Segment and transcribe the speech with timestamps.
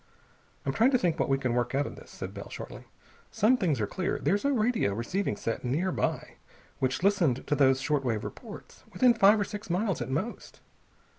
[0.65, 2.85] "I'm trying to think what we can work out of this," said Bell shortly.
[3.29, 4.17] "Some things are clear.
[4.17, 6.37] There's a radio receiving set nearby,
[6.79, 8.83] which listened to those short wave reports.
[8.93, 10.59] Within five or six miles, at most.